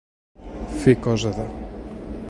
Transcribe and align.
Fer 0.79 0.95
cosa 1.05 1.35
de. 1.39 1.47